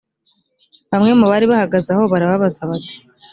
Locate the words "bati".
2.69-2.95